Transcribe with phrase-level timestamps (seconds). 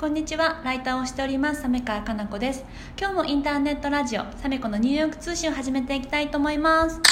[0.00, 0.62] こんにちは。
[0.64, 1.60] ライターをしております。
[1.60, 2.64] サメ川かな子です。
[2.98, 6.98] 今日もインターネットラジオサメコのニューヨーク通信を始めていきたいと思います。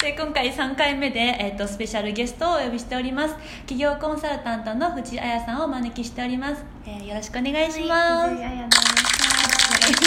[0.00, 3.34] で今回3回目で、えーと、スペシャルゲストをお呼びしております。
[3.66, 8.44] 企業コンサルタントの藤彩さんをお招きしております、えー、よろしくお願いします、はい、藤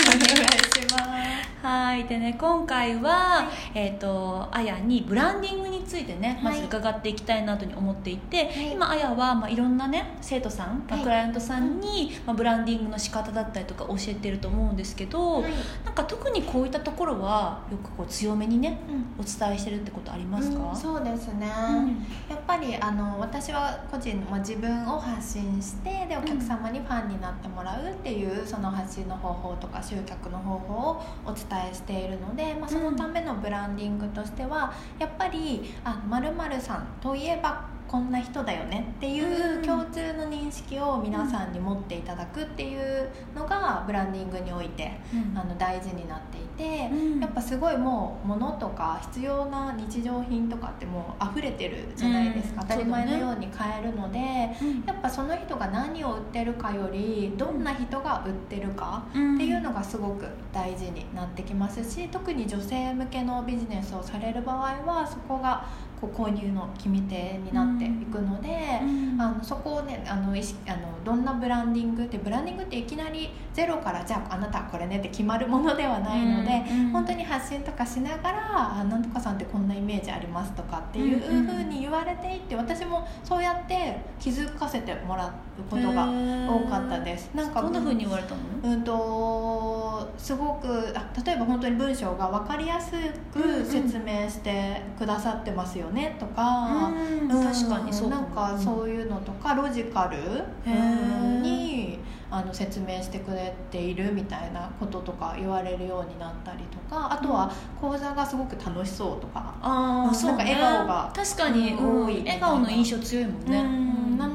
[0.09, 0.31] 彩です。
[0.31, 0.47] お願い
[0.87, 0.99] しま
[1.43, 2.03] すはい。
[2.03, 15.51] でね今回は、はい、えっ、ー、とあやにブランディングについてねまず伺っていきたいなと思っていて、はい、今あやは、まあ、いろんなね生徒さん、まあ、クライアントさんに、まあ、ブランディングの仕方だったりとか教えてると思うんですけど、はい、
[15.83, 18.79] なんか特にこういったところはよくこう強めにね、
[19.17, 21.51] うん、お伝えしてるってことありますか、うん、そうですね、
[22.29, 40.13] うん、ぱりあの私は個人の、まあ、自分を発信してでお客様にファンになってもらうっていう、その発信の方法とか集客の方法をお伝えしているので、まあ、そのためのブランディングとしては、やっぱりあ〇〇さんといえばこんな人だよねっていう共通
[40.75, 44.91] 識を皆さんに持っていただくっていうのがブランディングにおいて、
[45.33, 54.19] あの大事になっていて、やっぱすごいもう物とか必要な日常品とかってもう溢れてるじゃないですか、当たり前のように買えるので、
[54.85, 65.65] やっぱその人が何を売ってるかよりどんな人が売ってるかっていうのがすごく大事になってきますし特に女性向けのビジネスをされる場合はそこが
[65.99, 68.49] こう購入の決め手になっていくので、
[68.83, 86.09] うん、あのそこをねあの意識あのどんなブランディングってブランディングっていきなりゼロからじゃああなたこれねって決まるものではないので、うん、本当に発信とかしながら「あなんとかさんってこんなイメージあります」とかっていうふうに言われていって私もそうやって気づかせてもらうことが
[86.49, 87.31] 多かったです。
[87.33, 88.41] なんかどんなふうに言われたの？
[88.63, 92.91] うんとすごくあ例えば本当に文章が分かりやす
[93.33, 98.09] く説明してくださってますよよねとか、うん、確かにそう。
[98.09, 100.17] なんかそういうのとかロジカル
[101.41, 101.99] に
[102.31, 113.63] あの説明してくれているみたいなこととか言われるようになったりとかあとは講座がすごく楽しそうとか、あそう、なんか笑顔が確かに多い笑顔の印象強いもんね、
[114.17, 114.34] なので、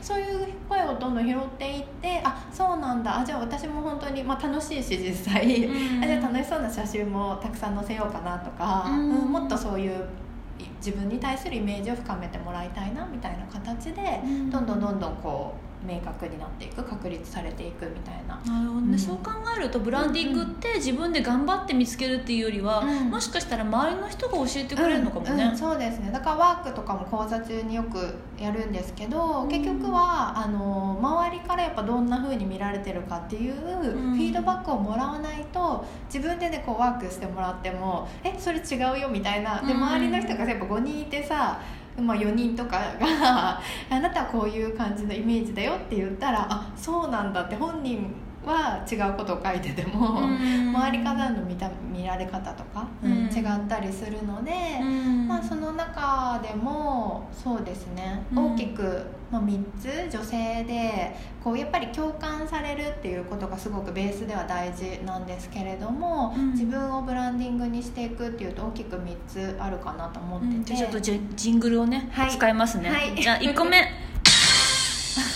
[0.00, 3.20] そういう声をどんどん拾っていってあそうなんだ。
[3.20, 5.68] あじゃあ私も本当に、まあ、楽しいし実際、
[6.02, 10.04] あじゃあ楽しそうな写真もたくさん載せようかなとか、うん、もっとそういう
[10.78, 18.36] 自分に対するイメージを深めてもらいたいなみたいな形で、どんどんどんどんこう明確になっていく確立されていくみたいな。
[18.44, 26.10] なるほどね、うん、そう考えるとブランディングって自分で頑張って見つけるっていうよりは、うん、もしかしたら周りの人が教えてくれるのかもね、うん、そうですね。
[26.12, 39.60] だからワークとかも講座中によくやるんですけど結局はあの周りからやっぱどんなふうに見られてるかっていうフィードバックをもらわないと自分でねこうワークしてもらっても「えそれ違うよ」みたいな。
[39.60, 41.60] で周りの人がやっぱ5人いてさ
[41.98, 48.12] まあ、4人とかが あなたはこういう感じのイメージだよって言ったらあそうなんだって本人
[48.44, 54.52] は違うことを書いてても、周りからの見た見られ方とか、うん、違ったりするので、
[55.28, 61.14] まあ、その中でもそうですね、大きく、まあ、3つ女性で
[61.44, 73.99] こうやっぱり共感されるっていうことがすごくベースでは大事なんですけれども、自分をブランディングにしていくっていうと大きく3つあるかなと思ってて、ちょっとジジングルをね、はい、使いますね、はい、じゃあ1個目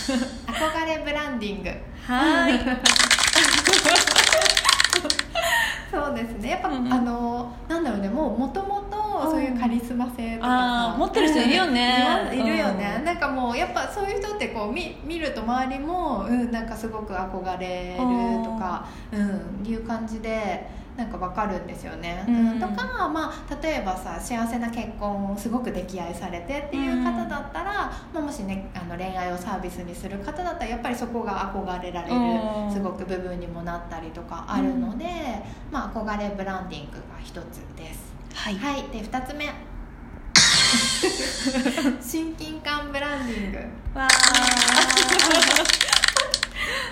[0.45, 1.69] 憧れブランディング。
[2.07, 2.59] はい。
[5.91, 6.49] そうですね。
[6.49, 8.09] やっぱ、うんうん、あのなんだろうね。
[8.09, 8.95] もうもともと
[9.31, 12.29] そういうカリスマ性とか持ってる人いるよね。
[12.33, 18.03] いるよね、うん、なんかもうやっぱそういう人ってこう見見ると周りも、うん、なんかすごく憧れると
[18.59, 20.67] か、うん、いう感じで
[20.97, 32.15] なんか分かるんですよね、うん、とか、まあ、例えばさ幸せな結婚をすごく溺愛されてっていう方だったら、まあ、もしねあの恋愛をサービスにする方だったらやっぱりそこが憧れられる
[32.71, 35.05] すごく部分にもなったりとかあるので、
[35.69, 38.15] まあ、憧れブランディングが一つです。
[38.33, 39.45] はい、はい、で2つ目。
[42.01, 43.57] 親近感ブランディング。
[43.99, 44.07] わ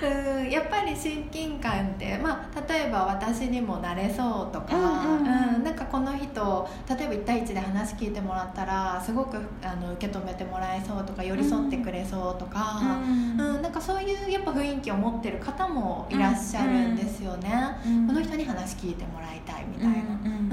[0.04, 19.94] うんやっぱり親近感って、まあ、例えば私にもなれそうとか、うんうんうん、なんかこの人例えば1対1で話聞いてもらったらすごくあの受け止めてもらえそうとか寄り添ってくれそうとか、うん、うん、なんかそういうやっぱ雰囲気を持ってる方もいらっしゃるんですよね、うんうん、この人に話聞いてもらいたいみたいな。
[20.26, 20.44] うん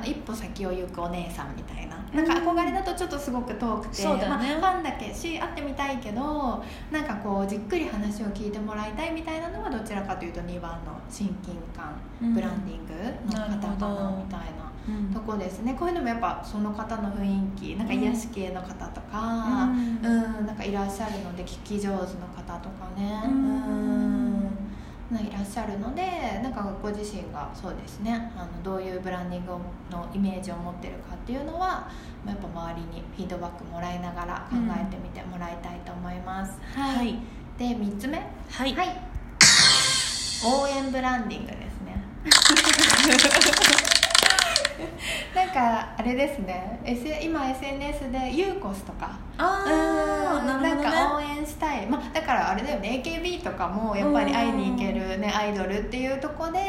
[0.00, 1.90] の一歩先を行くお姉さんみたいな。
[2.12, 6.60] なんか憧れだとちょっとすごく遠くて、ね、まあ、ファンだけし会ってみたいけど
[6.90, 11.94] なんかこうじっくり話を聞いてもらいたいみたいなのはどちらかというと2番の親近感、
[12.34, 12.92] ブランディング
[13.26, 14.70] の方かなみたいな。
[15.14, 23.22] とこですね、こういうのもやっぱその方の雰囲気なんか癒し系の方とか、うん、うん、なんかかいらっしゃるので聞き上手の方とかね。
[23.24, 23.39] うんうん
[25.18, 26.02] いらっしゃるので
[26.42, 29.52] なんかご自身がそうですねあのどういうブランディング
[29.90, 31.90] のイメージを持ってるかっていうのは
[32.24, 37.18] まあやっぱ周りにフィードバックもらいながら考えてみてもらいたいと思います、はい。
[37.58, 38.18] で3つ目。
[38.18, 38.24] は
[38.66, 39.10] い、はい。
[40.42, 42.02] 応援ブランディングですね。
[45.34, 49.18] なんかあれですね、S、今 SNS でユーコスとか。
[49.36, 49.66] あ
[50.42, 53.02] なんか応援したい、まあ、だからあれだよね。
[53.04, 56.60] AKB とかもやっぱり会いに行ける、ね、アイドルっていうとこで、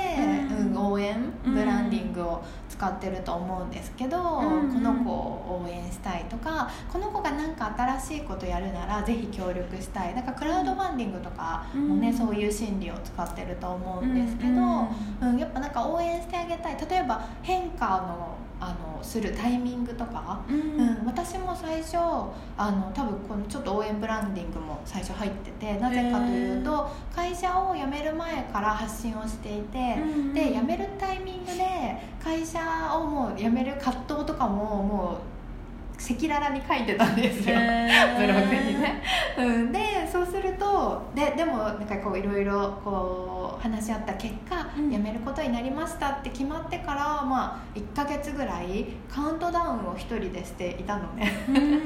[0.49, 0.91] うんうん。
[0.91, 1.15] 応援
[1.45, 10.15] うんブランディングを使ってると思うんですけど、うんこの子を応援したいとかこの子が何か新しいことやるならぜひ協力したい。
[10.15, 12.17] だからクラウドファンディングとかもね、うん。
[12.17, 15.29] そういう心理を使ってると思うんですけど、うん。
[15.31, 16.77] うん、やっぱなんか応援してあげたい。
[16.89, 20.79] 例えば変化のあのするタイミングとか、うん。
[20.79, 30.33] うん、私も最初あの多分このちょっと応援ブランディングも最初入っててなぜかというと会社を辞める前から発信をしていて、うん。
[30.33, 32.59] で辞めるタイミングで会社
[32.95, 35.30] をもう辞める葛藤とかももう
[36.11, 37.55] 赤裸々に書いてたんですよ。
[38.17, 39.03] ブログにね、
[39.37, 44.91] うん、でそうするとででもなんかこういろいろこう話し合った結果、うん。
[44.91, 51.31] 辞めることになりましたって決まってから、まあ、1ヶ月ぐらいカウントダウンを一人でしていたのね。
[51.47, 51.81] うん。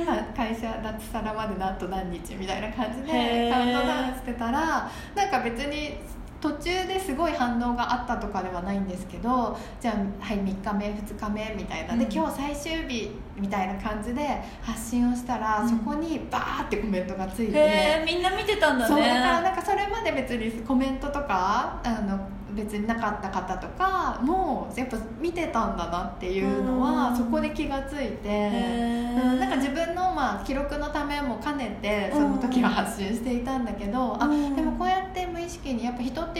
[0.36, 5.98] 会社脱サラまであと何日みたいな感じでカウントダウンしてたらなんか別に
[6.40, 11.96] 途中ですごい反応があったとかではないんですけどじゃあはい3日目2日目みたいな。
[11.96, 12.12] でうん。
[12.12, 15.68] 今日最終日みたいな感じで発信をしたら、うん。
[15.68, 18.02] そこにバーってコメントがついて。
[18.06, 18.94] みんな見てたんだね。
[18.94, 22.18] そうだからなんかそれまで別にコメントとかあの
[22.54, 26.80] 別になかった方とかもやっぱ見てたんだなっていうのうん。
[26.80, 28.50] はそこで気がついて、
[29.14, 34.56] うん、なんか自分のまあ記録のためも兼ねてその時は発信していたんだけど、あうん。
[34.56, 34.99] でもこうや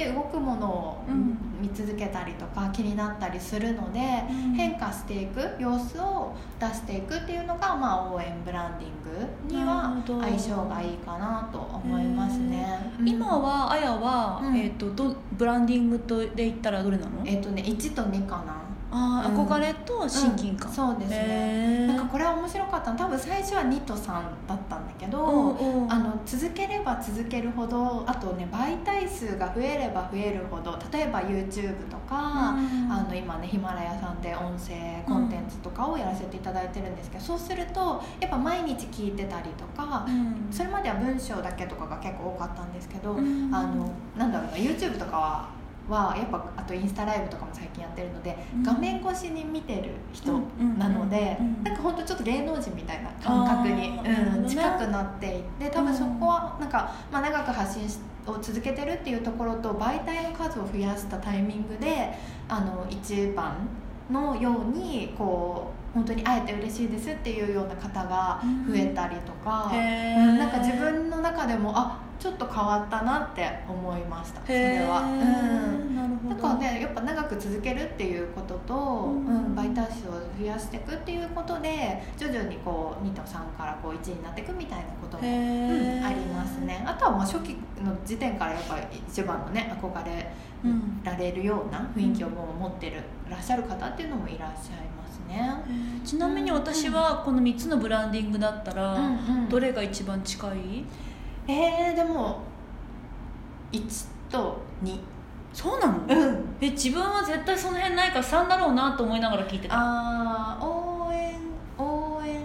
[0.05, 4.00] って動くものをうん見続けたりとか気になったりするので、
[4.31, 4.55] うん。
[4.55, 8.93] 変化していく様子を出していくっていうのが、まあ、応援ブランディン
[9.49, 12.93] グには相性がいいかなと思いますね。
[12.99, 13.08] うん。
[13.08, 14.56] 今はあやは、うん。
[14.56, 17.23] えー、とどブランディングとで言ったらどれなの？
[17.26, 18.56] えっ、とね1と2かな。
[18.93, 19.47] あーうん。
[19.47, 20.75] 憧れと親近感、うん。
[20.75, 21.87] そうですね。
[21.88, 22.99] なんかこれは面白かったの。
[22.99, 25.93] 多分最初は2と3だったんだけど、うんうん。
[25.93, 32.93] あの続ければ続けるほどあとね媒体数が増えれば増えるほど例えば YouTube とか、うん。
[32.93, 40.49] あの今ねヒマラヤさんで音声コンテンツとかをやらせていただいてるんですけど、そうするとやっぱ毎日聞いてたりとか、うん。
[40.52, 43.50] それまでは文章だけとかが結構多かったんですけど、うん。
[43.55, 45.60] あのなんだろうな YouTube とかは
[45.90, 48.62] はやっぱあとインスタライブとかも最近やってるので、うん。
[48.62, 50.40] 画面越しに見てる人
[50.78, 62.12] なので、うんうんうんなんか本当ちょっと芸能人みたいな感覚に、うん、近くなっていって多分そこはなんか、まあ、長く発信しを続けてるっていうところと媒体の数を増やしたタイミングで
[62.48, 63.69] あの一番
[64.10, 74.40] のようにこう本当に会えて嬉しいですっていうような方が増えたりとか、うんなんか自分の中でもあちょっと変わったなって思いました。
[74.46, 75.00] それは。
[75.00, 75.20] へうん。
[75.93, 76.34] ーなるほど。
[76.37, 78.78] だからねやっぱ長く続けるっていうことと、う
[79.22, 86.83] んうん媒体数を増やしていくっていうことで徐々にこう2と3からこう1になっていくみたいなことも、うんありますね。
[86.87, 90.30] あとはもう初期の時点からやっぱり一番のね憧れ
[90.64, 95.50] うんられるような雰囲気をもう持ってるらっしゃる方っていうのもいらっしゃいますね。
[96.04, 98.97] ちなみに私はこの3つのブランディングだったら、
[99.49, 100.85] どれが一番近い？
[101.47, 102.40] えー、でも
[103.73, 104.99] 1と2
[105.52, 106.56] そうなの、うん。
[106.61, 109.75] え自分は絶対その辺ないから3だろうなと思いながら聞いてた。
[109.76, 111.37] あー応援
[111.76, 112.40] 応援。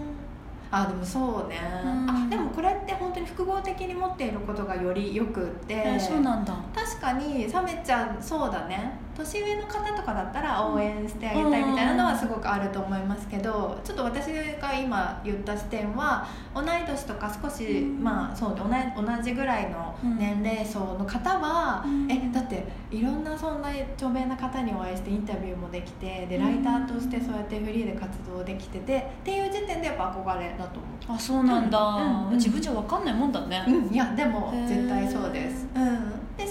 [0.71, 2.09] あでもそうね、うん。
[2.09, 6.55] あでもこれって本当に複合的に持っていることがよりよくって、えそうなんだ。
[6.73, 9.05] 確かにサメちゃんそうだね。
[9.15, 14.25] 年上の方とかだったら応援してあげたいみたいなのはすごくあると思いますけどちょっと私
[14.59, 18.03] が今言った視点は同い年とか少し、うん。
[18.03, 22.11] まあそう同じぐらいの年齢層の方は、うん。
[22.11, 31.15] えだっていろんなそんな著名な方にお会いしてインタビューもできてでライターとしてそうやってフリーで活動できててっていう時点でやっぱ憧れだと思う。
[31.15, 32.29] あそうなんだ、うん。
[32.29, 32.35] うん。
[32.35, 36.44] 自分じゃ分かんないもんだね、うん、いやでも絶対そうです、うん、で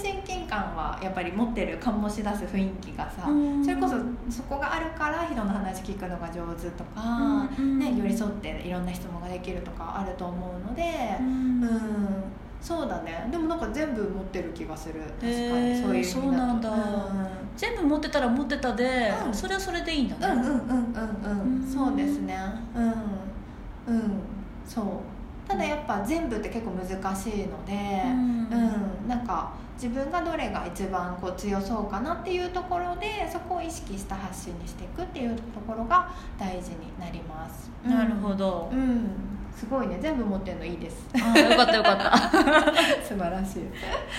[0.55, 3.63] はやっぱり持ってる醸し出す雰囲気がさ、うん。
[3.63, 3.95] それこそ
[4.29, 10.83] そこがあるから人の話聞くのが上手とか、うんね、寄り添っていろんな質問ができるとかあると思うので
[11.19, 11.63] うん。
[11.63, 12.23] うん、
[12.61, 13.27] そうだね。
[13.31, 15.01] でもなんか全部持ってる気がする。
[15.01, 16.19] 確かにそういう意味だと。
[16.19, 16.71] そうなんだ。
[17.57, 19.33] 全部持ってたら持ってたで、うん。
[19.33, 21.67] それはそれでいいんだね、うんうんうんうんうんうんうん。
[21.67, 22.37] そうですね。
[22.75, 22.83] うん。
[22.85, 22.93] うん。
[24.65, 24.85] そう
[25.47, 27.73] ただやっぱ全部って結構難しいので、
[28.05, 37.69] ううんんなんか自分がどれが一番こう強そうかなっていうところでそこを意識した発信にしていくっていうところが大事になります。
[37.85, 39.09] なるほどう、ん、
[39.55, 41.05] すごいね全部持ってるのいいです。
[41.13, 42.17] あよかったよかった
[43.03, 43.63] 素晴らしい。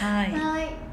[0.00, 0.86] はいはい。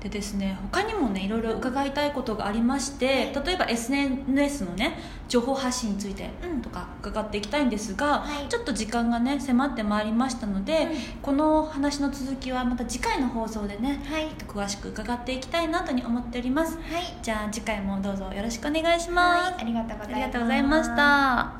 [0.00, 10.90] でですね他にもねいろいろ伺いたいことがありまして例えば SNS のね情報発信についてうんとか伺っていきたいんですが、はいちょっと時間がね迫ってまいりましたので、うん
[11.22, 14.28] この話の続きはまた次回の放送でねはい。
[14.48, 17.02] 詳しく伺っていきたいなとに思っておりますはい。
[17.22, 20.12] じゃあ次回もどうぞよろしくお願いします、はい、ありがとうございます。
[20.12, 21.59] ありがとうございました